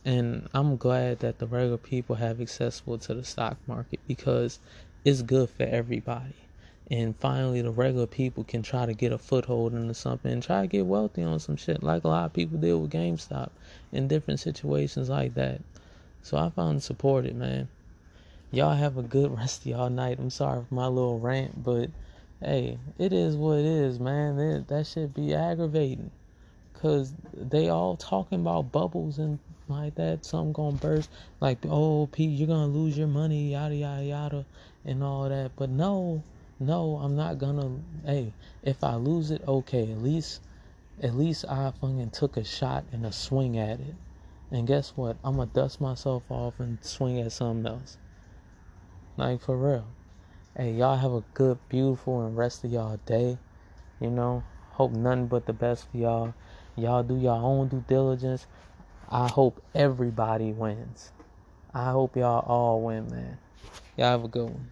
and 0.06 0.48
I'm 0.54 0.78
glad 0.78 1.20
that 1.20 1.40
the 1.40 1.48
regular 1.48 1.78
people 1.78 2.16
have 2.16 2.40
accessible 2.40 2.98
to 3.00 3.13
the 3.13 3.24
stock 3.24 3.58
market 3.68 4.00
because 4.08 4.60
it's 5.04 5.22
good 5.22 5.50
for 5.50 5.63
everybody 5.63 6.36
and 6.90 7.18
finally 7.18 7.62
the 7.62 7.72
regular 7.72 8.08
people 8.08 8.44
can 8.44 8.62
try 8.62 8.86
to 8.86 8.94
get 8.94 9.12
a 9.12 9.18
foothold 9.18 9.74
into 9.74 9.94
something 9.94 10.32
and 10.32 10.42
try 10.42 10.62
to 10.62 10.68
get 10.68 10.86
wealthy 10.86 11.22
on 11.22 11.40
some 11.40 11.58
shit 11.58 11.84
like 11.84 12.04
a 12.04 12.08
lot 12.08 12.26
of 12.26 12.34
people 12.34 12.58
did 12.58 12.74
with 12.74 12.92
GameStop 12.92 13.50
in 13.92 14.08
different 14.08 14.40
situations 14.40 15.10
like 15.10 15.34
that. 15.34 15.62
So 16.22 16.38
I 16.38 16.50
found 16.50 16.82
supported, 16.84 17.36
man. 17.36 17.68
Y'all 18.52 18.76
have 18.76 18.98
a 18.98 19.04
good 19.04 19.32
rest 19.38 19.62
of 19.62 19.68
y'all 19.68 19.90
night. 19.90 20.20
I'm 20.20 20.30
sorry 20.30 20.63
for 20.68 20.74
my 20.74 20.88
little 20.88 21.20
rant, 21.20 21.62
but 21.62 21.90
hey, 22.40 22.78
it 22.98 23.12
is 23.12 23.36
what 23.36 23.60
it 23.60 23.66
is, 23.66 24.00
man. 24.00 24.38
That, 24.38 24.68
that 24.70 24.88
should 24.88 25.13
be 25.13 25.34
aggravating. 25.34 26.12
Cause 26.82 27.13
they 27.34 27.70
all 27.70 27.96
talking 27.98 28.40
about 28.42 28.72
bubbles 28.72 29.18
and 29.18 29.40
like 29.68 29.96
that, 29.96 30.26
something 30.26 30.54
gonna 30.54 30.78
burst. 30.78 31.10
Like, 31.40 31.58
oh, 31.68 32.08
Pete, 32.12 32.30
you're 32.30 32.48
gonna 32.48 32.68
lose 32.68 32.98
your 32.98 33.08
money, 33.08 33.52
yada 33.52 33.76
yada 33.76 34.04
yada, 34.04 34.46
and 34.86 35.04
all 35.04 35.28
that. 35.28 35.52
But 35.58 35.70
no, 35.70 36.24
no, 36.60 36.98
I'm 36.98 37.16
not 37.16 37.38
gonna. 37.40 37.80
Hey, 38.06 38.34
if 38.63 38.84
I 38.84 38.96
lose 38.96 39.32
it, 39.32 39.42
okay. 39.48 39.92
At 39.92 40.02
least, 40.02 40.42
at 41.02 41.16
least 41.16 41.46
I 41.50 41.72
fucking 41.82 42.12
took 42.12 42.38
a 42.38 42.44
shot 42.44 42.86
and 42.92 43.06
a 43.06 43.12
swing 43.12 43.58
at 43.58 43.80
it. 43.80 43.96
And 44.52 44.68
guess 44.68 44.94
what? 44.96 45.18
I'm 45.24 45.38
gonna 45.38 45.50
dust 45.54 45.82
myself 45.82 46.24
off 46.30 46.60
and 46.60 46.78
swing 46.84 47.20
at 47.20 47.32
something 47.32 47.66
else. 47.66 47.98
Like 49.18 49.42
for 49.42 49.58
real. 49.58 49.88
Hey, 50.56 50.72
y'all 50.72 50.98
have 50.98 51.12
a 51.12 51.24
good, 51.34 51.60
beautiful, 51.70 52.26
and 52.26 52.38
rest 52.38 52.63
of 52.63 52.72
y'all 52.72 53.00
day. 53.06 53.38
You 54.00 54.10
know, 54.10 54.44
hope 54.72 54.92
nothing 54.92 55.28
but 55.28 55.46
the 55.46 55.54
best 55.54 55.92
for 55.92 55.98
y'all. 55.98 56.34
Y'all 56.78 57.02
do 57.02 57.18
your 57.18 57.34
own 57.34 57.68
due 57.70 57.84
diligence. 57.88 58.46
I 59.10 59.28
hope 59.28 59.62
everybody 59.74 60.52
wins. 60.52 61.12
I 61.74 61.92
hope 61.92 62.16
y'all 62.16 62.46
all 62.46 62.82
win, 62.82 63.10
man. 63.10 63.40
Y'all 63.98 64.12
have 64.12 64.24
a 64.24 64.28
good 64.28 64.46
one. 64.46 64.70